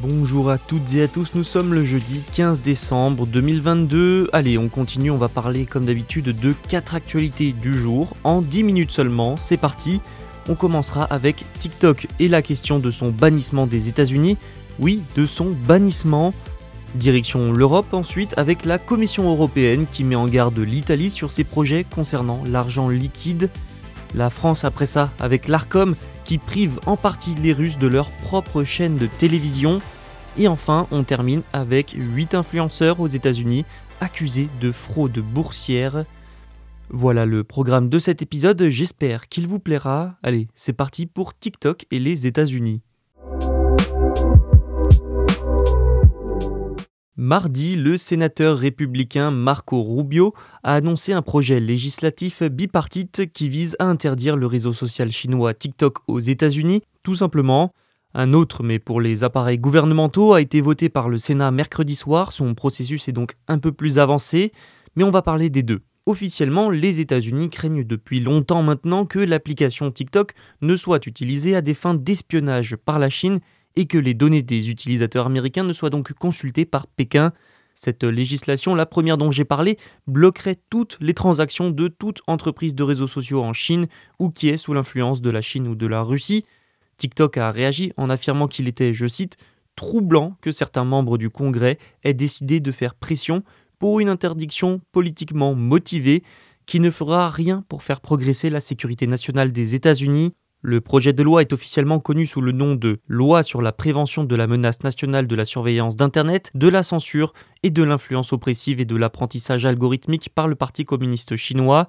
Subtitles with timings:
[0.00, 4.30] Bonjour à toutes et à tous, nous sommes le jeudi 15 décembre 2022.
[4.32, 8.62] Allez, on continue, on va parler comme d'habitude de 4 actualités du jour en 10
[8.62, 9.36] minutes seulement.
[9.36, 10.00] C'est parti.
[10.48, 14.36] On commencera avec TikTok et la question de son bannissement des États-Unis.
[14.78, 16.32] Oui, de son bannissement.
[16.94, 21.84] Direction l'Europe ensuite avec la Commission européenne qui met en garde l'Italie sur ses projets
[21.84, 23.50] concernant l'argent liquide.
[24.14, 28.64] La France après ça avec l'ARCOM qui prive en partie les Russes de leur propre
[28.64, 29.80] chaîne de télévision.
[30.36, 33.64] Et enfin, on termine avec 8 influenceurs aux États-Unis
[34.00, 36.04] accusés de fraude boursière.
[36.90, 40.16] Voilà le programme de cet épisode, j'espère qu'il vous plaira.
[40.22, 42.80] Allez, c'est parti pour TikTok et les États-Unis.
[47.20, 53.86] Mardi, le sénateur républicain Marco Rubio a annoncé un projet législatif bipartite qui vise à
[53.86, 57.72] interdire le réseau social chinois TikTok aux États-Unis, tout simplement.
[58.14, 62.30] Un autre, mais pour les appareils gouvernementaux, a été voté par le Sénat mercredi soir.
[62.30, 64.52] Son processus est donc un peu plus avancé,
[64.94, 65.80] mais on va parler des deux.
[66.06, 71.74] Officiellement, les États-Unis craignent depuis longtemps maintenant que l'application TikTok ne soit utilisée à des
[71.74, 73.40] fins d'espionnage par la Chine
[73.78, 77.32] et que les données des utilisateurs américains ne soient donc consultées par Pékin.
[77.74, 79.78] Cette législation, la première dont j'ai parlé,
[80.08, 83.86] bloquerait toutes les transactions de toute entreprise de réseaux sociaux en Chine
[84.18, 86.44] ou qui est sous l'influence de la Chine ou de la Russie.
[86.96, 89.36] TikTok a réagi en affirmant qu'il était, je cite,
[89.76, 93.44] troublant que certains membres du Congrès aient décidé de faire pression
[93.78, 96.24] pour une interdiction politiquement motivée
[96.66, 100.34] qui ne fera rien pour faire progresser la sécurité nationale des États-Unis.
[100.60, 104.24] Le projet de loi est officiellement connu sous le nom de Loi sur la prévention
[104.24, 107.32] de la menace nationale de la surveillance d'Internet, de la censure
[107.62, 111.88] et de l'influence oppressive et de l'apprentissage algorithmique par le Parti communiste chinois.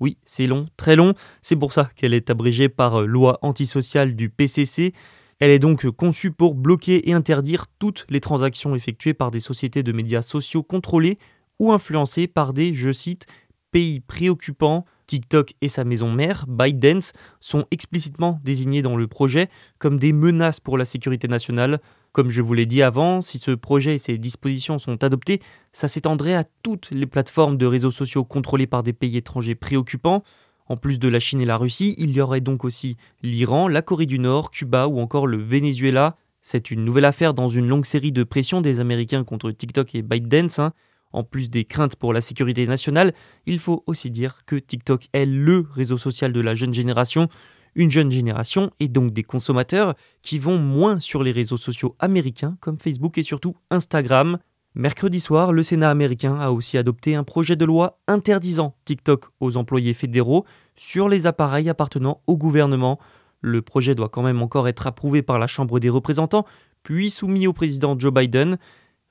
[0.00, 1.12] Oui, c'est long, très long,
[1.42, 4.94] c'est pour ça qu'elle est abrégée par loi antisociale du PCC.
[5.38, 9.82] Elle est donc conçue pour bloquer et interdire toutes les transactions effectuées par des sociétés
[9.82, 11.18] de médias sociaux contrôlées
[11.58, 13.26] ou influencées par des, je cite,
[13.72, 19.98] pays préoccupants TikTok et sa maison mère, ByteDance, sont explicitement désignés dans le projet comme
[19.98, 21.80] des menaces pour la sécurité nationale.
[22.12, 25.40] Comme je vous l'ai dit avant, si ce projet et ses dispositions sont adoptés,
[25.72, 30.22] ça s'étendrait à toutes les plateformes de réseaux sociaux contrôlées par des pays étrangers préoccupants.
[30.68, 33.82] En plus de la Chine et la Russie, il y aurait donc aussi l'Iran, la
[33.82, 36.16] Corée du Nord, Cuba ou encore le Venezuela.
[36.42, 40.02] C'est une nouvelle affaire dans une longue série de pressions des Américains contre TikTok et
[40.02, 40.58] ByteDance.
[40.58, 40.72] Hein.
[41.12, 43.14] En plus des craintes pour la sécurité nationale,
[43.46, 47.28] il faut aussi dire que TikTok est le réseau social de la jeune génération,
[47.74, 52.56] une jeune génération et donc des consommateurs qui vont moins sur les réseaux sociaux américains
[52.60, 54.38] comme Facebook et surtout Instagram.
[54.74, 59.56] Mercredi soir, le Sénat américain a aussi adopté un projet de loi interdisant TikTok aux
[59.56, 60.44] employés fédéraux
[60.74, 62.98] sur les appareils appartenant au gouvernement.
[63.40, 66.44] Le projet doit quand même encore être approuvé par la Chambre des représentants,
[66.82, 68.58] puis soumis au président Joe Biden.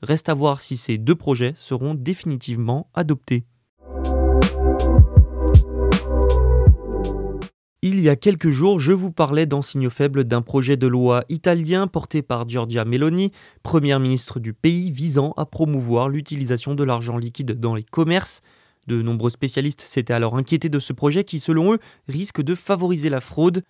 [0.02, 3.46] Reste à voir si ces deux projets seront définitivement adoptés.
[7.88, 11.24] Il y a quelques jours, je vous parlais dans Signaux Faibles d'un projet de loi
[11.30, 13.30] italien porté par Giorgia Meloni,
[13.62, 18.42] première ministre du pays, visant à promouvoir l'utilisation de l'argent liquide dans les commerces.
[18.88, 23.10] De nombreux spécialistes s'étaient alors inquiétés de ce projet qui, selon eux, risque de favoriser
[23.10, 23.62] la fraude.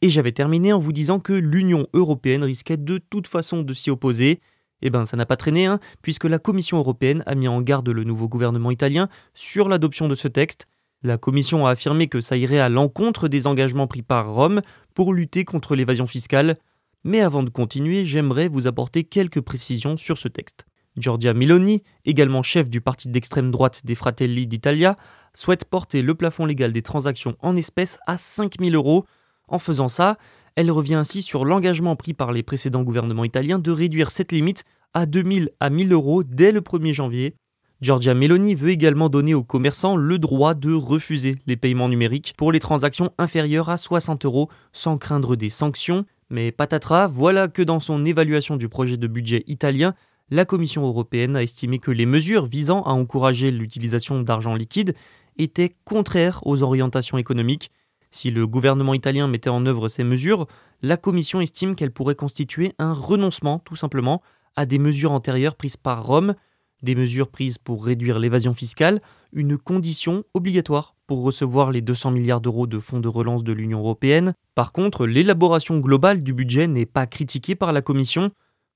[0.00, 3.90] Et j'avais terminé en vous disant que l'Union européenne risquait de toute façon de s'y
[3.90, 4.40] opposer.
[4.82, 7.88] Eh bien, ça n'a pas traîné, hein, puisque la Commission européenne a mis en garde
[7.88, 10.66] le nouveau gouvernement italien sur l'adoption de ce texte.
[11.04, 14.60] La Commission a affirmé que ça irait à l'encontre des engagements pris par Rome
[14.94, 16.56] pour lutter contre l'évasion fiscale.
[17.04, 20.66] Mais avant de continuer, j'aimerais vous apporter quelques précisions sur ce texte.
[20.96, 24.96] Giorgia Meloni, également chef du parti d'extrême droite des Fratelli d'Italia,
[25.34, 29.06] souhaite porter le plafond légal des transactions en espèces à 5000 euros.
[29.48, 30.18] En faisant ça,
[30.54, 34.64] Elle revient ainsi sur l'engagement pris par les précédents gouvernements italiens de réduire cette limite
[34.92, 37.34] à 2000 à 1000 euros dès le 1er janvier.
[37.80, 42.52] Giorgia Meloni veut également donner aux commerçants le droit de refuser les paiements numériques pour
[42.52, 46.04] les transactions inférieures à 60 euros sans craindre des sanctions.
[46.30, 49.94] Mais patatras, voilà que dans son évaluation du projet de budget italien,
[50.30, 54.94] la Commission européenne a estimé que les mesures visant à encourager l'utilisation d'argent liquide
[55.38, 57.70] étaient contraires aux orientations économiques
[58.12, 60.46] si le gouvernement italien mettait en œuvre ces mesures,
[60.82, 64.22] la Commission estime qu'elle pourrait constituer un renoncement, tout simplement,
[64.54, 66.34] à des mesures antérieures prises par Rome,
[66.82, 69.00] des mesures prises pour réduire l'évasion fiscale,
[69.32, 73.78] une condition obligatoire pour recevoir les 200 milliards d'euros de fonds de relance de l'Union
[73.78, 74.34] européenne.
[74.54, 78.30] Par contre, l'élaboration globale du budget n'est pas critiquée par la Commission.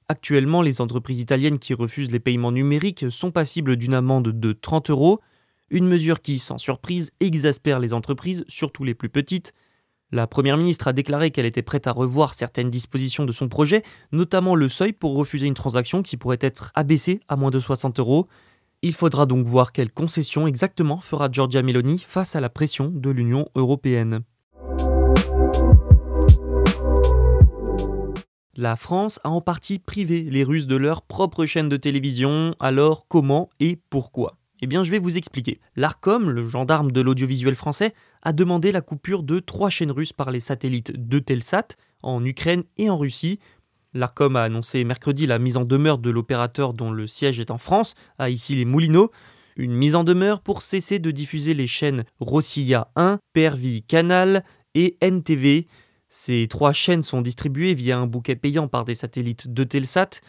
[0.09, 4.91] Actuellement, les entreprises italiennes qui refusent les paiements numériques sont passibles d'une amende de 30
[4.91, 5.21] euros
[5.71, 9.53] une mesure qui, sans surprise, exaspère les entreprises, surtout les plus petites.
[10.13, 13.83] La Première ministre a déclaré qu'elle était prête à revoir certaines dispositions de son projet,
[14.13, 17.99] notamment le seuil pour refuser une transaction qui pourrait être abaissée à moins de 60
[17.99, 18.29] euros.
[18.83, 23.11] Il faudra donc voir quelles concessions exactement fera Giorgia Meloni face à la pression de
[23.11, 24.21] l'Union européenne.
[28.59, 33.05] La France a en partie privé les Russes de leur propre chaîne de télévision, alors
[33.07, 34.39] comment et pourquoi?
[34.63, 35.61] Eh bien, je vais vous expliquer.
[35.77, 40.31] L'ARCOM, le gendarme de l'audiovisuel français, a demandé la coupure de trois chaînes russes par
[40.31, 41.69] les satellites de Telsat
[42.03, 43.39] en Ukraine et en Russie.
[43.95, 47.59] L'ARCOM a annoncé mercredi la mise en demeure de l'opérateur dont le siège est en
[47.59, 49.11] France, à ici les Moulineaux.
[49.57, 54.45] Une mise en demeure pour cesser de diffuser les chaînes Rossiya 1, Pervi Canal
[54.75, 55.67] et NTV.
[56.11, 60.21] Ces trois chaînes sont distribuées via un bouquet payant par des satellites de Telsat.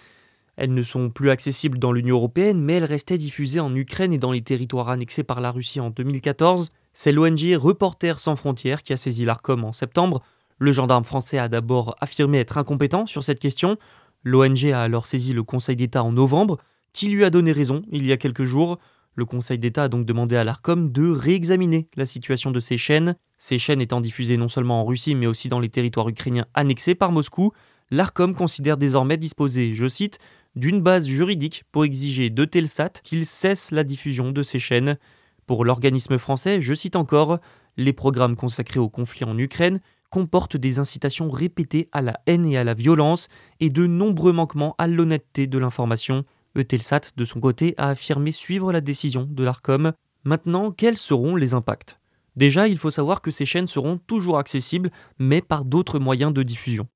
[0.58, 4.18] Elles ne sont plus accessibles dans l'Union européenne, mais elles restaient diffusées en Ukraine et
[4.18, 6.72] dans les territoires annexés par la Russie en 2014.
[6.94, 10.24] C'est l'ONG Reporters sans frontières qui a saisi l'ARCOM en septembre.
[10.58, 13.78] Le gendarme français a d'abord affirmé être incompétent sur cette question.
[14.24, 16.58] L'ONG a alors saisi le Conseil d'État en novembre,
[16.92, 18.80] qui lui a donné raison il y a quelques jours.
[19.14, 23.16] Le Conseil d'État a donc demandé à l'ARCOM de réexaminer la situation de ces chaînes.
[23.38, 26.96] Ces chaînes étant diffusées non seulement en Russie mais aussi dans les territoires ukrainiens annexés
[26.96, 27.52] par Moscou,
[27.92, 30.18] l'ARCOM considère désormais disposer, je cite,
[30.58, 34.98] d'une base juridique pour exiger de Telsat qu'il cesse la diffusion de ces chaînes.
[35.46, 37.40] Pour l'organisme français, je cite encore,
[37.78, 42.58] les programmes consacrés au conflit en Ukraine comportent des incitations répétées à la haine et
[42.58, 43.28] à la violence
[43.60, 46.26] et de nombreux manquements à l'honnêteté de l'information.
[46.58, 49.94] Eutelsat, de son côté, a affirmé suivre la décision de l'ARCOM.
[50.24, 52.00] Maintenant, quels seront les impacts?
[52.36, 56.42] Déjà, il faut savoir que ces chaînes seront toujours accessibles, mais par d'autres moyens de
[56.42, 56.88] diffusion.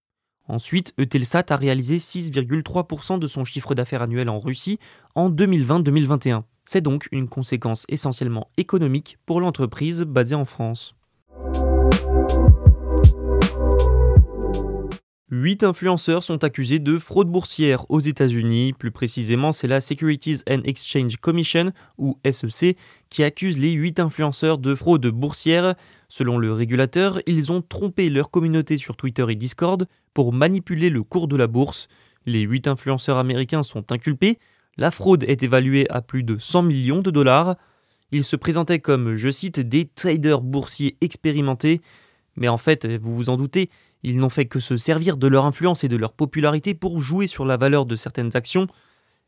[0.48, 4.80] Ensuite, Eutelsat a réalisé 6,3% de son chiffre d'affaires annuel en Russie
[5.16, 6.44] en 2020-2021.
[6.66, 10.96] C'est donc une conséquence essentiellement économique pour l'entreprise basée en France.
[15.34, 18.74] 8 influenceurs sont accusés de fraude boursière aux États-Unis.
[18.74, 22.76] Plus précisément, c'est la Securities and Exchange Commission, ou SEC,
[23.12, 25.76] qui accuse les 8 influenceurs de fraude boursière.
[26.10, 29.86] Selon le régulateur, ils ont trompé leur communauté sur Twitter et Discord
[30.16, 31.90] pour manipuler le cours de la bourse.
[32.26, 34.40] Les 8 influenceurs américains sont inculpés.
[34.78, 37.58] La fraude est évaluée à plus de 100 millions de dollars.
[38.14, 41.82] Ils se présentaient comme, je cite, des traders boursiers expérimentés.
[42.38, 43.70] Mais en fait, vous vous en doutez,
[44.04, 47.28] ils n'ont fait que se servir de leur influence et de leur popularité pour jouer
[47.28, 48.68] sur la valeur de certaines actions.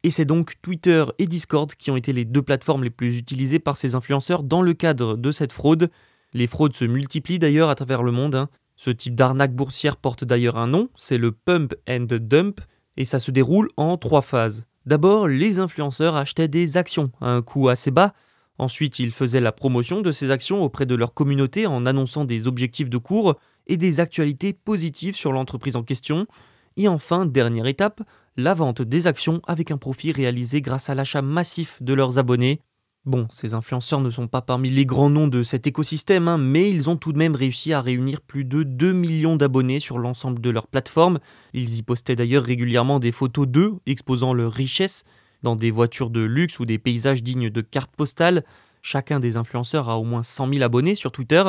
[0.04, 3.60] Et c'est donc Twitter et Discord qui ont été les deux plateformes les plus utilisées
[3.60, 5.90] par ces influenceurs dans le cadre de cette fraude.
[6.34, 8.36] Les fraudes se multiplient d'ailleurs à travers le monde.
[8.36, 8.50] Hein.
[8.76, 12.60] Ce type d'arnaque boursière porte d'ailleurs un nom, c'est le pump and dump,
[12.98, 14.66] et ça se déroule en trois phases.
[14.86, 18.14] D'abord, les influenceurs achetaient des actions à un coût assez bas.
[18.58, 22.46] Ensuite, ils faisaient la promotion de ces actions auprès de leur communauté en annonçant des
[22.46, 23.36] objectifs de cours
[23.68, 26.28] et des actualités positives sur l'entreprise en question.
[26.76, 28.02] Et enfin, dernière étape,
[28.36, 32.62] la vente des actions avec un profit réalisé grâce à l'achat massif de leurs abonnés.
[33.06, 36.72] Bon, ces influenceurs ne sont pas parmi les grands noms de cet écosystème, hein, mais
[36.72, 40.40] ils ont tout de même réussi à réunir plus de 2 millions d'abonnés sur l'ensemble
[40.40, 41.20] de leur plateforme.
[41.54, 45.04] Ils y postaient d'ailleurs régulièrement des photos d'eux, exposant leur richesse,
[45.42, 48.46] dans des voitures de luxe ou des paysages dignes de cartes postales.
[48.82, 51.44] Chacun des influenceurs a au moins 100 000 abonnés sur Twitter,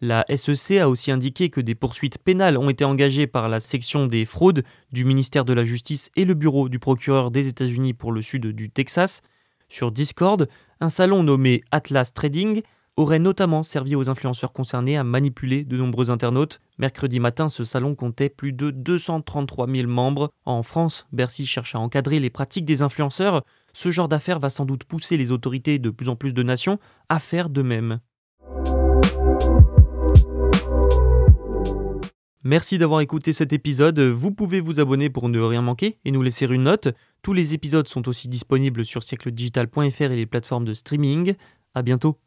[0.00, 4.06] la SEC a aussi indiqué que des poursuites pénales ont été engagées par la section
[4.06, 8.12] des fraudes du ministère de la Justice et le bureau du procureur des États-Unis pour
[8.12, 9.22] le sud du Texas.
[9.68, 10.48] Sur Discord,
[10.80, 12.62] un salon nommé Atlas Trading
[12.96, 16.60] aurait notamment servi aux influenceurs concernés à manipuler de nombreux internautes.
[16.78, 20.30] Mercredi matin, ce salon comptait plus de 233 000 membres.
[20.44, 23.42] En France, Bercy cherche à encadrer les pratiques des influenceurs.
[23.72, 26.78] Ce genre d'affaires va sans doute pousser les autorités de plus en plus de nations
[27.08, 28.00] à faire de même.
[32.46, 33.98] Merci d'avoir écouté cet épisode.
[33.98, 36.88] Vous pouvez vous abonner pour ne rien manquer et nous laisser une note.
[37.22, 41.36] Tous les épisodes sont aussi disponibles sur siècledigital.fr et les plateformes de streaming.
[41.74, 42.18] À bientôt.